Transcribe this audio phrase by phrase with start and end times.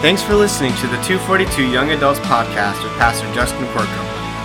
[0.00, 4.04] Thanks for listening to the 242 Young Adults Podcast with Pastor Justin Corkum.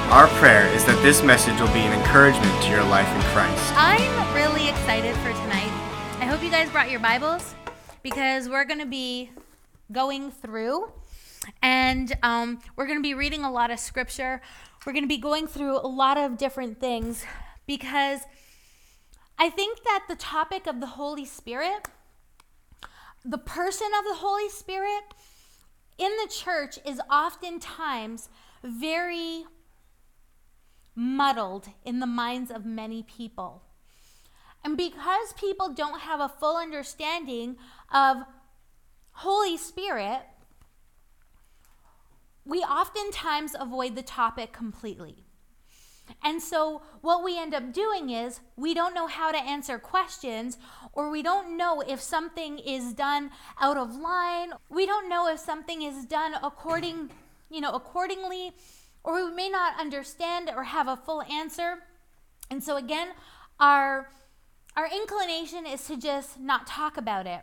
[0.10, 3.72] Our prayer is that this message will be an encouragement to your life in Christ.
[3.76, 5.70] I'm really excited for tonight.
[6.20, 7.54] I hope you guys brought your Bibles
[8.02, 9.30] because we're going to be
[9.92, 10.92] going through
[11.62, 14.42] and um, we're going to be reading a lot of scripture.
[14.88, 17.24] We're going to be going through a lot of different things
[17.68, 18.22] because
[19.38, 21.90] I think that the topic of the Holy Spirit,
[23.24, 25.14] the person of the Holy Spirit
[25.98, 28.30] in the church is oftentimes
[28.64, 29.46] very
[30.96, 33.64] muddled in the minds of many people.
[34.64, 37.58] And because people don't have a full understanding
[37.94, 38.18] of
[39.12, 40.22] Holy Spirit,
[42.46, 45.26] we oftentimes avoid the topic completely.
[46.24, 50.58] And so, what we end up doing is we don't know how to answer questions,
[50.94, 54.54] or we don't know if something is done out of line.
[54.70, 57.10] We don't know if something is done according,
[57.50, 58.54] you know, accordingly,
[59.04, 61.80] or we may not understand or have a full answer.
[62.50, 63.10] And so, again,
[63.60, 64.10] our
[64.76, 67.42] our inclination is to just not talk about it,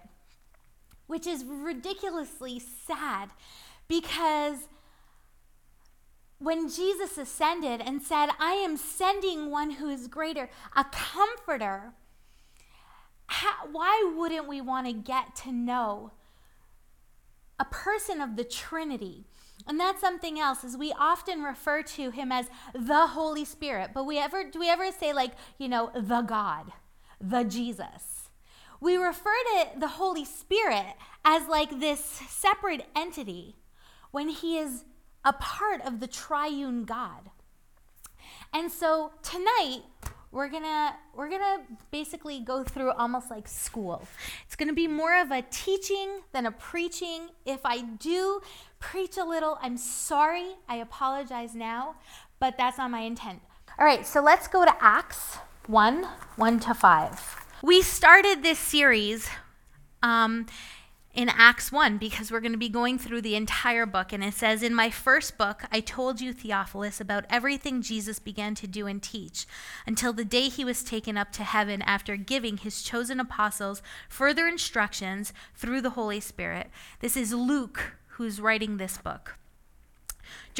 [1.06, 3.30] which is ridiculously sad
[3.88, 4.68] because
[6.40, 11.92] when Jesus ascended and said, I am sending one who is greater, a comforter,
[13.26, 16.12] how, why wouldn't we want to get to know
[17.60, 19.26] a person of the Trinity?
[19.66, 24.04] And that's something else is we often refer to him as the Holy Spirit, but
[24.04, 26.72] we ever do we ever say like, you know, the God,
[27.20, 28.30] the Jesus?
[28.80, 33.56] We refer to the Holy Spirit as like this separate entity
[34.10, 34.84] when he is
[35.24, 37.30] a part of the triune God.
[38.52, 39.82] And so tonight
[40.32, 41.58] we're to we're to
[41.90, 44.06] basically go through almost like school.
[44.46, 47.28] It's to be more of a teaching than a preaching.
[47.44, 48.40] If I do
[48.78, 50.54] preach a little, I'm sorry.
[50.68, 51.96] I apologize now,
[52.38, 53.40] but that's not my intent.
[53.78, 56.04] All right, so let's go to Acts 1
[56.36, 57.46] 1 to 5.
[57.62, 59.28] We started this series
[60.02, 60.46] um,
[61.12, 64.12] in Acts 1 because we're going to be going through the entire book.
[64.12, 68.54] And it says, In my first book, I told you, Theophilus, about everything Jesus began
[68.56, 69.46] to do and teach
[69.86, 74.46] until the day he was taken up to heaven after giving his chosen apostles further
[74.46, 76.70] instructions through the Holy Spirit.
[77.00, 79.39] This is Luke who's writing this book.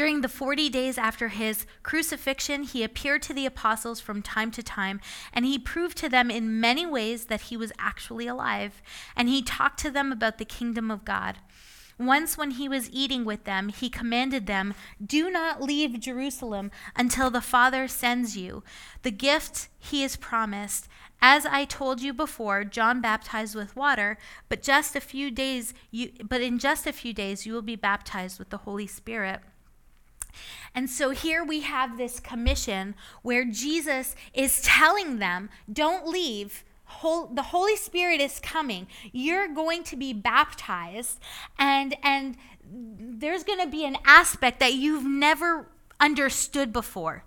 [0.00, 4.62] During the 40 days after his crucifixion, he appeared to the apostles from time to
[4.62, 4.98] time,
[5.30, 8.80] and he proved to them in many ways that he was actually alive.
[9.14, 11.36] And he talked to them about the kingdom of God.
[11.98, 14.72] Once, when he was eating with them, he commanded them,
[15.04, 18.62] Do not leave Jerusalem until the Father sends you
[19.02, 20.88] the gift he has promised.
[21.20, 24.16] As I told you before, John baptized with water,
[24.48, 27.76] but just a few days you, but in just a few days you will be
[27.76, 29.42] baptized with the Holy Spirit.
[30.74, 36.64] And so here we have this commission where Jesus is telling them, don't leave.
[37.02, 38.86] the Holy Spirit is coming.
[39.12, 41.20] You're going to be baptized,
[41.58, 42.36] and, and
[42.72, 45.68] there's going to be an aspect that you've never
[45.98, 47.24] understood before.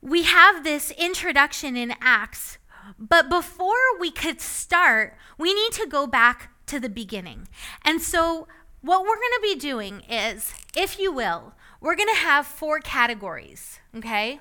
[0.00, 2.58] We have this introduction in Acts,
[2.98, 7.48] but before we could start, we need to go back to the beginning.
[7.82, 8.46] And so,
[8.80, 11.54] what we're going to be doing is, if you will,
[11.86, 14.40] we're going to have four categories, okay?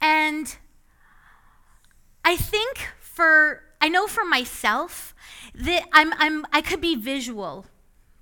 [0.00, 0.56] And
[2.24, 5.14] I think for I know for myself
[5.54, 7.66] that I'm I'm I could be visual.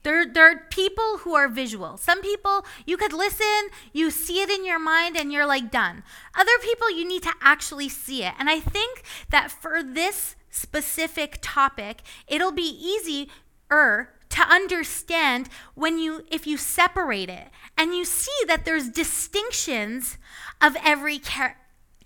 [0.02, 1.98] There, there are people who are visual.
[1.98, 6.02] Some people, you could listen, you see it in your mind, and you're like, done.
[6.34, 8.32] Other people, you need to actually see it.
[8.38, 16.24] And I think that for this specific topic, it'll be easier to understand when you
[16.30, 20.18] if you separate it and you see that there's distinctions
[20.60, 21.56] of every ca-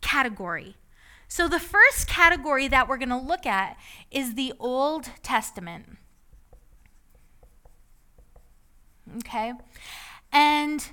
[0.01, 0.77] category.
[1.29, 3.77] So the first category that we're going to look at
[4.11, 5.99] is the Old Testament.
[9.19, 9.53] Okay?
[10.33, 10.89] And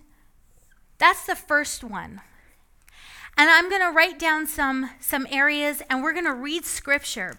[0.97, 2.21] that's the first one.
[3.37, 7.35] And I'm going to write down some some areas and we're going to read scripture.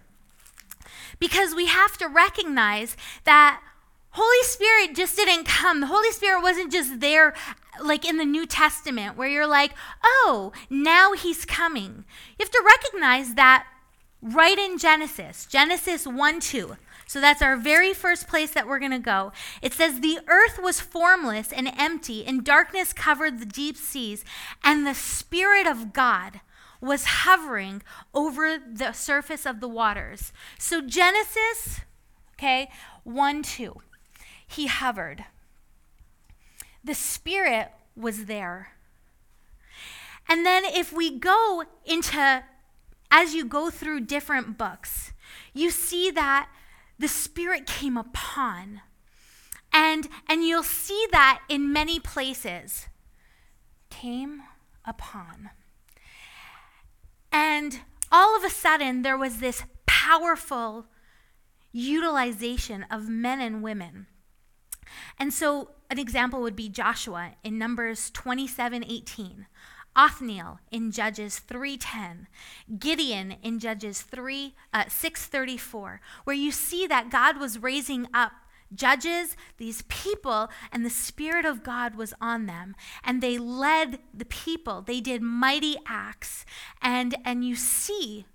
[1.18, 3.60] Because we have to recognize that
[4.12, 5.80] Holy Spirit just didn't come.
[5.80, 7.34] The Holy Spirit wasn't just there
[7.82, 9.72] like in the New Testament where you're like,
[10.04, 12.04] oh, now he's coming.
[12.38, 13.66] You have to recognize that
[14.20, 16.76] right in Genesis, Genesis 1 2.
[17.06, 19.32] So that's our very first place that we're going to go.
[19.60, 24.24] It says, The earth was formless and empty, and darkness covered the deep seas,
[24.64, 26.40] and the Spirit of God
[26.80, 27.82] was hovering
[28.14, 30.32] over the surface of the waters.
[30.58, 31.80] So Genesis,
[32.34, 32.70] okay,
[33.04, 33.80] 1 2.
[34.52, 35.24] He hovered.
[36.84, 38.72] The Spirit was there.
[40.28, 42.44] And then if we go into,
[43.10, 45.12] as you go through different books,
[45.52, 46.48] you see that
[46.98, 48.80] the Spirit came upon.
[49.72, 52.88] And, and you'll see that in many places.
[53.90, 54.42] Came
[54.84, 55.50] upon.
[57.30, 60.86] And all of a sudden, there was this powerful
[61.72, 64.06] utilization of men and women.
[65.18, 69.46] And so, an example would be Joshua in Numbers 27 18.
[69.94, 72.26] Othniel in Judges 3:10,
[72.78, 78.32] Gideon in Judges 3 uh, 6:34, where you see that God was raising up
[78.74, 82.74] judges, these people, and the Spirit of God was on them.
[83.04, 84.82] And they led the people.
[84.82, 86.44] They did mighty acts.
[86.80, 88.26] And, and you see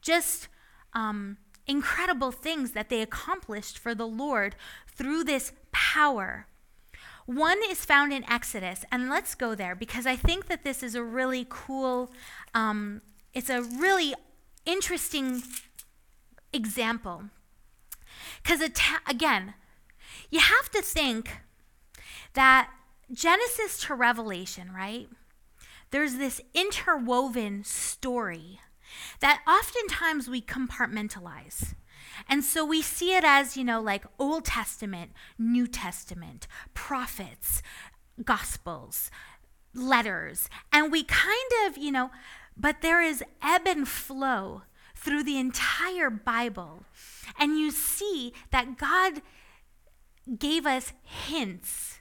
[0.00, 0.48] just
[0.92, 4.56] um, incredible things that they accomplished for the Lord
[4.86, 6.46] through this power.
[7.26, 10.94] One is found in Exodus, and let's go there because I think that this is
[10.94, 12.12] a really cool,
[12.54, 13.02] um,
[13.34, 14.14] it's a really
[14.64, 15.42] interesting
[16.52, 17.24] example.
[18.42, 18.60] Because,
[19.08, 19.54] again,
[20.30, 21.40] you have to think
[22.34, 22.70] that
[23.12, 25.08] Genesis to Revelation, right?
[25.90, 28.60] There's this interwoven story
[29.20, 31.74] that oftentimes we compartmentalize.
[32.28, 37.62] And so we see it as, you know, like Old Testament, New Testament, prophets,
[38.22, 39.10] gospels,
[39.74, 40.48] letters.
[40.72, 42.10] And we kind of, you know,
[42.56, 44.62] but there is ebb and flow
[44.94, 46.84] through the entire Bible.
[47.38, 49.22] And you see that God
[50.38, 52.00] gave us hints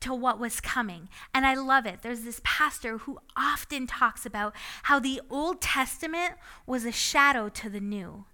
[0.00, 1.08] to what was coming.
[1.34, 2.02] And I love it.
[2.02, 4.54] There's this pastor who often talks about
[4.84, 6.34] how the Old Testament
[6.66, 8.24] was a shadow to the new.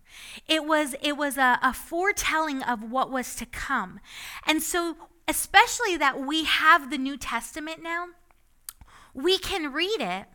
[0.49, 4.01] It was, it was a, a foretelling of what was to come.
[4.47, 4.97] And so,
[5.27, 8.09] especially that we have the New Testament now,
[9.15, 10.27] we can read it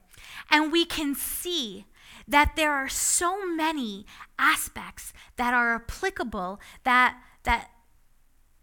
[0.49, 1.85] and we can see
[2.27, 4.05] that there are so many
[4.37, 7.71] aspects that are applicable that, that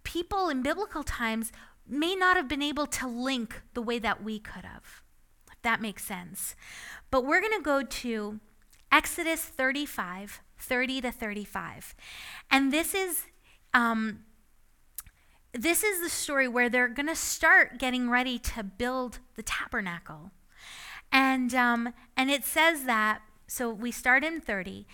[0.05, 1.53] people in biblical times
[1.87, 5.03] may not have been able to link the way that we could have,
[5.51, 6.55] if that makes sense.
[7.11, 8.41] But we're going to go to
[8.91, 11.94] Exodus 35, 30 to 35.
[12.50, 13.25] And this is.
[13.75, 14.20] Um,
[15.53, 20.32] this is the story where they're going to start getting ready to build the tabernacle.
[21.11, 24.87] And, um, and it says that, so we start in 30.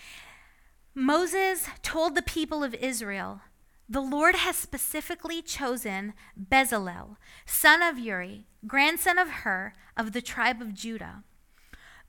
[0.94, 3.41] Moses told the people of Israel,
[3.88, 10.62] the Lord has specifically chosen Bezalel, son of Uri, grandson of Hur, of the tribe
[10.62, 11.25] of Judah.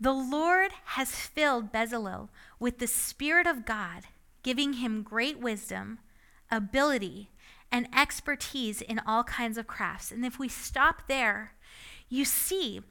[0.04, 2.28] The Lord has filled Bezalel
[2.60, 4.04] with the Spirit of God,
[4.44, 6.00] giving him great wisdom,
[6.52, 7.30] ability,
[7.72, 10.12] and expertise in all kinds of crafts.
[10.12, 11.54] And if we stop there,
[12.10, 12.82] you see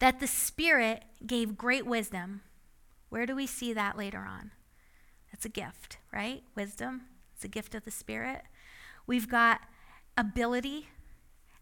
[0.00, 2.40] that the Spirit gave great wisdom.
[3.10, 4.50] Where do we see that later on?
[5.30, 6.42] That's a gift, right?
[6.56, 7.02] Wisdom.
[7.36, 8.42] It's a gift of the Spirit.
[9.06, 9.60] We've got
[10.16, 10.88] ability,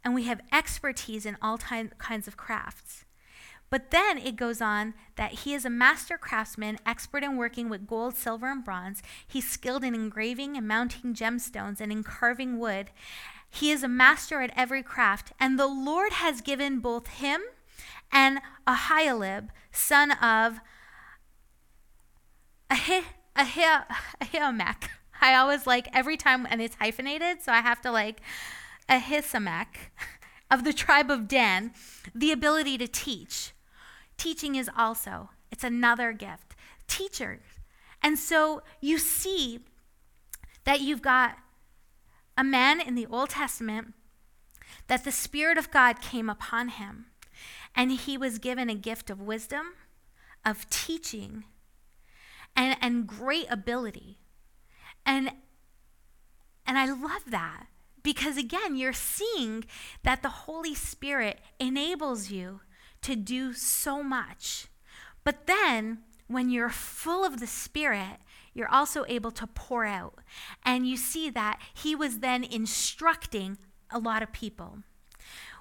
[0.03, 3.05] and we have expertise in all ty- kinds of crafts.
[3.69, 7.87] But then it goes on that he is a master craftsman, expert in working with
[7.87, 9.03] gold, silver, and bronze.
[9.27, 12.91] He's skilled in engraving and mounting gemstones and in carving wood.
[13.51, 17.41] He is a master at every craft, and the Lord has given both him
[18.13, 20.61] and Ahialib, son of
[22.71, 24.89] Ahimelech,
[25.21, 28.21] I always like every time, and it's hyphenated, so I have to like
[28.89, 29.91] Ahisamach
[30.51, 31.73] of the tribe of Dan,
[32.15, 33.53] the ability to teach.
[34.17, 36.55] Teaching is also, it's another gift.
[36.87, 37.43] Teachers.
[38.03, 39.61] And so you see
[40.65, 41.39] that you've got
[42.37, 43.95] a man in the Old Testament
[44.89, 47.07] that the Spirit of God came upon him,
[47.75, 49.75] and he was given a gift of wisdom,
[50.45, 51.45] of teaching,
[52.55, 54.19] and, and great ability.
[55.05, 55.33] And
[56.69, 57.67] and I love that
[58.03, 59.65] because again, you're seeing
[60.03, 62.61] that the Holy Spirit enables you
[63.07, 64.67] to do so much.
[65.23, 68.19] But then when you're full of the Spirit,
[68.53, 70.19] you're also able to pour out.
[70.65, 73.59] And you see that he was then instructing
[73.91, 74.79] a lot of people.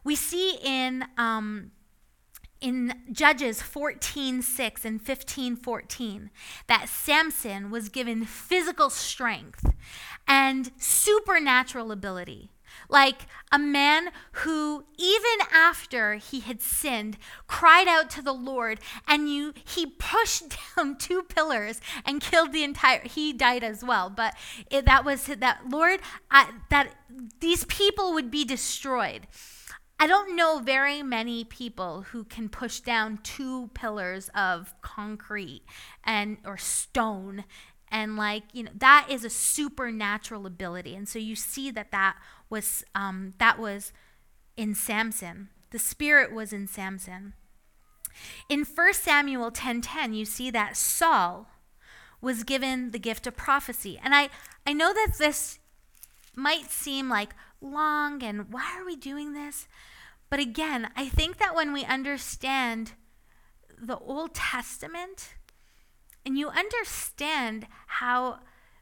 [0.04, 1.72] We see in um,
[2.62, 6.32] in Judges 14 6 and 15 14
[6.68, 9.72] that Samson was given physical strength
[10.28, 12.50] and supernatural ability.
[12.90, 17.18] Like a man who even after he had sinned
[17.48, 22.64] cried out to the lord and you he pushed down two pillars and killed the
[22.64, 24.10] entire he died as well.
[24.10, 24.36] But
[24.70, 26.96] it, that was that lord I, that
[27.40, 29.28] these people would be destroyed.
[29.98, 35.62] I don't know very many people who can push down two pillars of concrete
[36.04, 37.46] and or stone.
[37.90, 40.96] And like you know that is a supernatural ability.
[40.96, 42.18] And so you see that that
[42.50, 43.94] was um, that was
[44.56, 45.50] in samson.
[45.72, 47.34] The spirit was in samson.
[48.48, 51.48] In 1 samuel 10.10 you see that saul
[52.22, 54.00] was given the gift of prophecy.
[54.04, 54.30] And i
[54.66, 55.60] i know that this
[56.36, 59.68] might seem like long and why are we doing this?
[60.30, 62.94] But again i think that when we understand
[63.78, 65.36] the old testament
[66.26, 68.40] and you understand how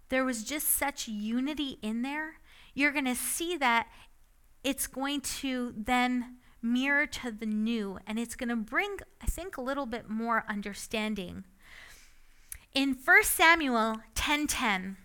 [0.10, 2.36] there was just such unity in there,
[2.74, 3.88] you're going to see that
[4.63, 9.58] it's going to then mirror to the new and it's going to bring I think
[9.58, 11.44] a little bit more understanding.
[12.74, 14.96] In 1 Samuel 10:10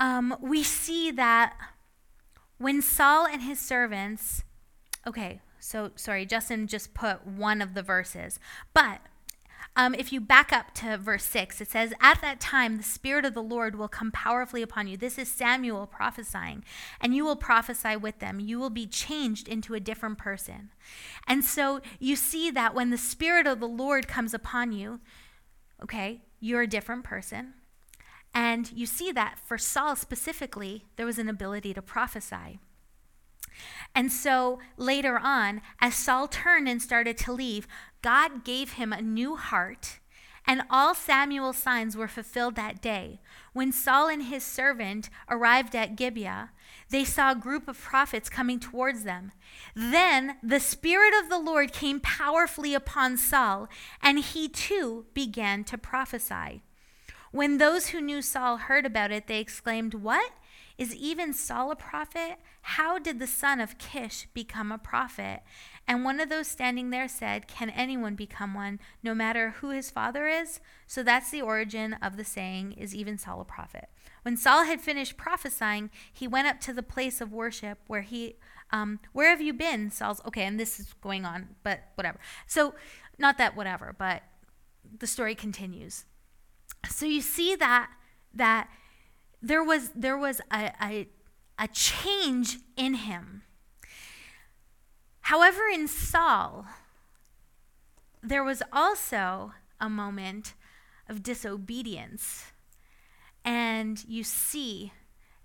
[0.00, 1.56] um, we see that
[2.58, 4.42] when Saul and his servants,
[5.06, 8.38] okay, so, sorry, Justin just put one of the verses.
[8.72, 9.00] But
[9.78, 13.24] um, if you back up to verse 6, it says, At that time, the Spirit
[13.24, 14.96] of the Lord will come powerfully upon you.
[14.96, 16.64] This is Samuel prophesying,
[17.00, 18.40] and you will prophesy with them.
[18.40, 20.70] You will be changed into a different person.
[21.28, 24.98] And so you see that when the Spirit of the Lord comes upon you,
[25.80, 27.54] okay, you're a different person.
[28.34, 32.58] And you see that for Saul specifically, there was an ability to prophesy.
[33.94, 37.66] And so later on, as Saul turned and started to leave,
[38.02, 39.98] God gave him a new heart,
[40.46, 43.20] and all Samuel's signs were fulfilled that day.
[43.52, 46.50] When Saul and his servant arrived at Gibeah,
[46.90, 49.32] they saw a group of prophets coming towards them.
[49.74, 53.68] Then the Spirit of the Lord came powerfully upon Saul,
[54.00, 56.62] and he too began to prophesy.
[57.30, 60.30] When those who knew Saul heard about it, they exclaimed, What?
[60.78, 62.38] Is even Saul a prophet?
[62.62, 65.42] How did the son of Kish become a prophet?
[65.88, 69.90] And one of those standing there said, Can anyone become one, no matter who his
[69.90, 70.60] father is?
[70.86, 73.88] So that's the origin of the saying, Is even Saul a prophet?
[74.22, 78.36] When Saul had finished prophesying, he went up to the place of worship where he,
[78.70, 79.90] um, Where have you been?
[79.90, 82.20] Saul's, okay, and this is going on, but whatever.
[82.46, 82.74] So,
[83.18, 84.22] not that whatever, but
[84.96, 86.04] the story continues.
[86.88, 87.90] So you see that,
[88.34, 88.68] that
[89.42, 91.08] there was, there was a, a,
[91.58, 93.42] a change in him.
[95.22, 96.66] However, in Saul,
[98.22, 100.54] there was also a moment
[101.08, 102.52] of disobedience.
[103.44, 104.92] And you see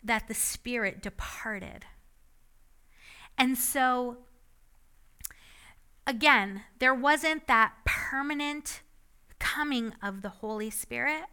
[0.04, 1.86] that the Spirit departed.
[3.38, 4.18] And so,
[6.06, 8.82] again, there wasn't that permanent
[9.40, 11.26] coming of the Holy Spirit.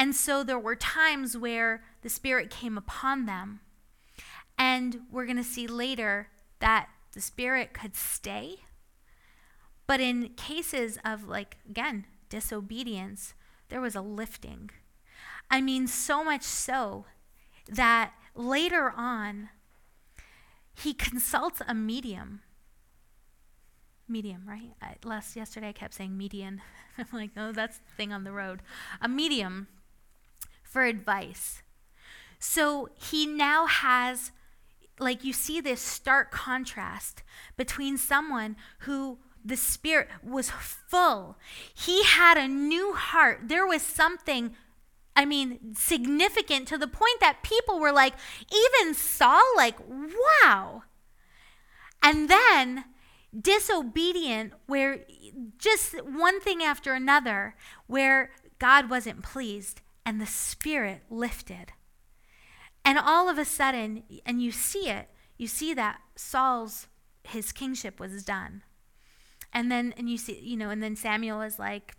[0.00, 3.60] And so there were times where the Spirit came upon them.
[4.56, 6.28] And we're going to see later
[6.58, 8.60] that the Spirit could stay.
[9.86, 13.34] But in cases of, like, again, disobedience,
[13.68, 14.70] there was a lifting.
[15.50, 17.04] I mean, so much so
[17.68, 19.50] that later on,
[20.72, 22.40] he consults a medium.
[24.08, 24.72] Medium, right?
[24.80, 26.62] I, last yesterday I kept saying median.
[26.98, 28.62] I'm like, no, that's the thing on the road.
[29.02, 29.66] A medium
[30.70, 31.62] for advice.
[32.38, 34.30] So he now has,
[34.98, 37.22] like, you see this stark contrast
[37.56, 41.36] between someone who the Spirit was full.
[41.74, 43.48] He had a new heart.
[43.48, 44.54] There was something,
[45.16, 48.14] I mean, significant to the point that people were like,
[48.50, 50.84] even Saul, like, wow.
[52.02, 52.84] And then
[53.38, 55.04] disobedient, where
[55.58, 57.54] just one thing after another,
[57.86, 61.72] where God wasn't pleased and the spirit lifted.
[62.84, 66.86] And all of a sudden, and you see it, you see that Saul's
[67.24, 68.62] his kingship was done.
[69.52, 71.94] And then and you see, you know, and then Samuel is like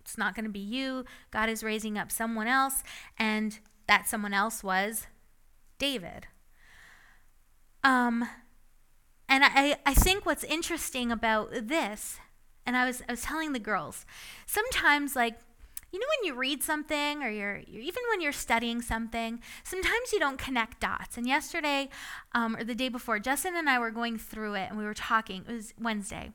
[0.00, 1.04] it's not going to be you.
[1.32, 2.84] God is raising up someone else
[3.18, 5.06] and that someone else was
[5.78, 6.28] David.
[7.82, 8.28] Um
[9.28, 12.20] and I, I think what's interesting about this,
[12.64, 14.06] and I was I was telling the girls,
[14.46, 15.40] sometimes like
[15.92, 20.12] you know when you read something or you're, you're, even when you're studying something sometimes
[20.12, 21.88] you don't connect dots and yesterday
[22.34, 24.94] um, or the day before justin and i were going through it and we were
[24.94, 26.32] talking it was wednesday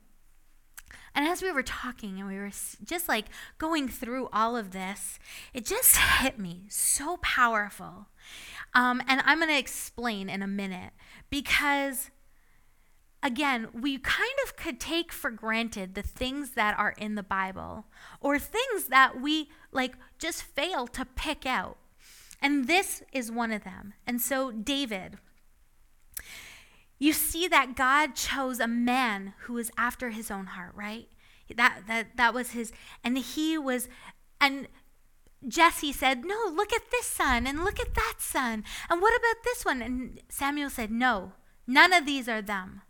[1.13, 2.51] And as we were talking and we were
[2.83, 3.25] just like
[3.57, 5.19] going through all of this,
[5.53, 8.07] it just hit me so powerful.
[8.73, 10.93] Um, and I'm going to explain in a minute
[11.29, 12.09] because,
[13.23, 17.85] again, we kind of could take for granted the things that are in the Bible
[18.19, 21.77] or things that we like just fail to pick out.
[22.41, 23.93] And this is one of them.
[24.07, 25.17] And so, David,
[26.97, 31.07] you see that God chose a man who was after his own heart, right?
[31.55, 32.71] That that that was his
[33.03, 33.89] and he was
[34.39, 34.67] and
[35.47, 38.63] Jesse said, "No, look at this son and look at that son.
[38.89, 41.33] And what about this one?" And Samuel said, "No,
[41.67, 42.83] none of these are them."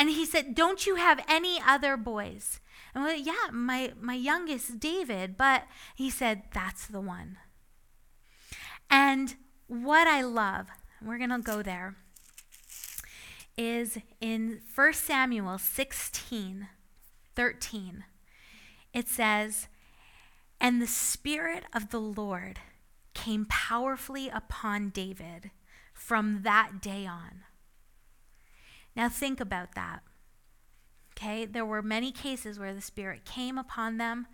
[0.00, 2.58] And he said, "Don't you have any other boys?"
[2.94, 5.64] And well, yeah, my my youngest David, but
[5.94, 7.36] he said, "That's the one."
[8.88, 10.68] And what I love,
[11.04, 11.96] we're going to go there
[13.58, 16.68] is in 1 Samuel 16
[17.36, 18.04] 13.
[18.92, 19.68] It says,
[20.60, 22.58] And the Spirit of the Lord
[23.14, 25.50] came powerfully upon David
[25.94, 27.42] from that day on.
[28.96, 30.00] Now think about that.
[31.16, 34.26] Okay, there were many cases where the Spirit came upon them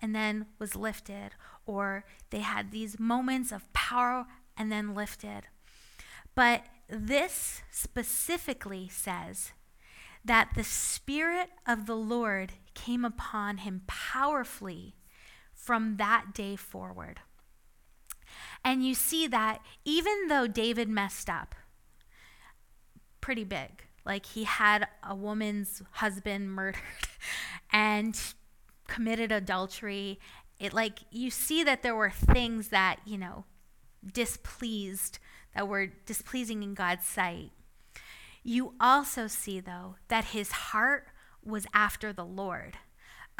[0.00, 1.32] and then was lifted,
[1.66, 4.26] or they had these moments of power
[4.56, 5.42] and then lifted.
[6.34, 9.52] But this specifically says
[10.24, 14.96] that the Spirit of the Lord came upon him powerfully
[15.52, 17.20] from that day forward.
[18.64, 21.54] And you see that even though David messed up
[23.20, 26.80] pretty big, like he had a woman's husband murdered
[27.72, 28.18] and
[28.86, 30.18] committed adultery,
[30.58, 33.44] it like you see that there were things that, you know,
[34.12, 35.18] displeased
[35.54, 37.50] that were displeasing in God's sight.
[38.42, 41.08] You also see, though, that his heart
[41.44, 42.78] was after the Lord.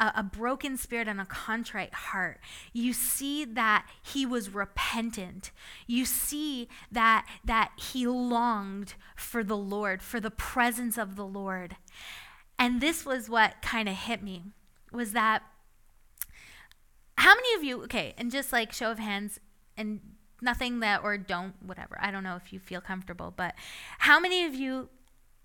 [0.01, 2.39] A, a, broken spirit and a contrite heart.
[2.73, 5.51] You see that he was repentant.
[5.85, 11.75] You see that that he longed for the Lord, for the presence of the Lord.
[12.57, 14.43] And this was what kind of hit me
[14.91, 15.43] was that
[17.17, 19.39] how many of you okay, and just like show of hands
[19.77, 19.99] and
[20.41, 23.53] nothing that or don't whatever i don't know if you feel comfortable but
[23.99, 24.89] how many of you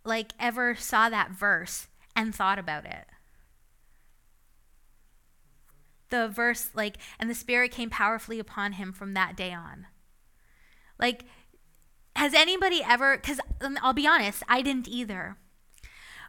[0.05, 3.07] like ever saw that verse and thought about it
[6.11, 9.87] the verse like and the spirit came powerfully upon him from that day on
[10.99, 11.25] like
[12.15, 15.37] has anybody ever because um, i'll be honest i didn't either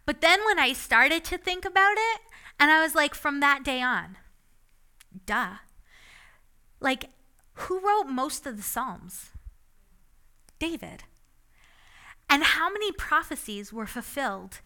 [0.06, 2.22] but then when i started to think about it
[2.60, 4.18] and i was like from that day on
[5.26, 5.56] duh
[6.80, 7.10] like
[7.58, 9.32] who wrote most of the Psalms?
[10.60, 11.04] David.
[12.30, 14.60] And how many prophecies were fulfilled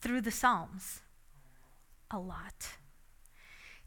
[0.00, 1.00] through the Psalms?
[2.10, 2.78] A lot.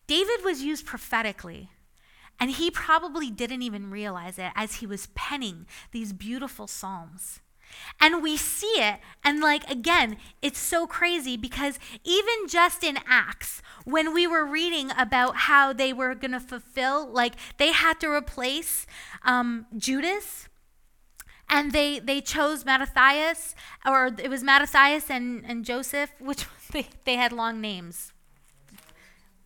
[0.07, 1.69] David was used prophetically,
[2.39, 7.39] and he probably didn't even realize it as he was penning these beautiful Psalms.
[8.01, 13.61] And we see it, and like, again, it's so crazy because even just in Acts,
[13.85, 18.09] when we were reading about how they were going to fulfill, like, they had to
[18.09, 18.85] replace
[19.23, 20.49] um, Judas
[21.51, 27.15] and they they chose Mattathias, or it was Mattathias and, and Joseph, which they, they
[27.15, 28.13] had long names.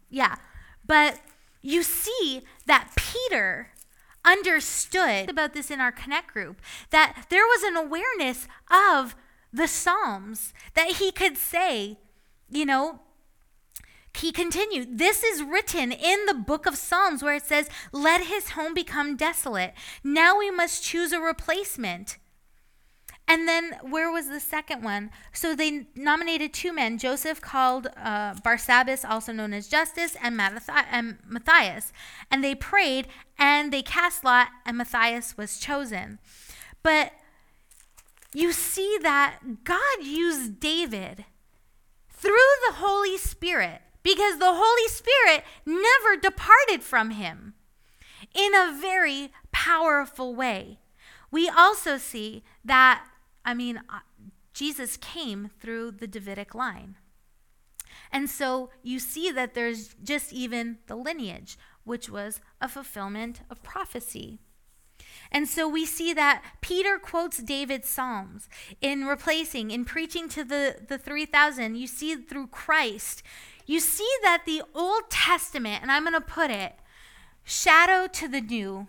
[0.09, 0.35] Yeah.
[0.85, 1.19] But
[1.61, 3.71] you see that Peter
[4.23, 9.15] understood about this in our Connect group that there was an awareness of
[9.53, 11.97] the Psalms that he could say,
[12.49, 12.99] you know,
[14.17, 18.51] he continued, This is written in the book of Psalms where it says, Let his
[18.51, 19.73] home become desolate.
[20.03, 22.17] Now we must choose a replacement.
[23.27, 25.09] And then where was the second one?
[25.33, 30.39] So they nominated two men, Joseph called uh, Barsabbas, also known as Justus, and,
[30.91, 31.91] and Matthias.
[32.29, 33.07] And they prayed
[33.37, 36.19] and they cast lot, and Matthias was chosen.
[36.83, 37.13] But
[38.31, 41.25] you see that God used David
[42.11, 47.55] through the Holy Spirit because the Holy Spirit never departed from him
[48.35, 50.79] in a very powerful way.
[51.31, 53.05] We also see that
[53.45, 53.99] I mean, uh,
[54.53, 56.97] Jesus came through the Davidic line.
[58.11, 63.63] And so you see that there's just even the lineage, which was a fulfillment of
[63.63, 64.39] prophecy.
[65.31, 68.47] And so we see that Peter quotes David's Psalms
[68.81, 71.75] in replacing, in preaching to the, the 3,000.
[71.75, 73.23] You see through Christ.
[73.65, 76.75] You see that the Old Testament, and I'm going to put it,
[77.43, 78.87] shadow to the new,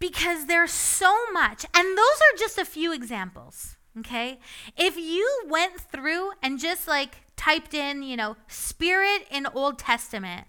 [0.00, 1.64] because there's so much.
[1.74, 4.40] And those are just a few examples, okay?
[4.76, 10.46] If you went through and just like typed in, you know, spirit in Old Testament,